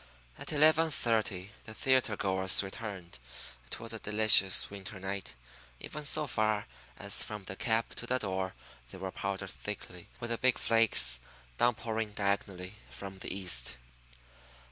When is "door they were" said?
8.17-9.11